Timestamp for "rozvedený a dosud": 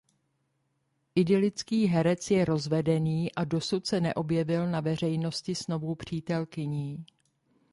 2.45-3.87